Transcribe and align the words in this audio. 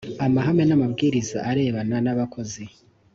amahame 0.25 0.63
n 0.65 0.71
amabwiriza 0.77 1.37
arebana 1.49 1.95
n 2.05 2.07
abakozi 2.13 2.63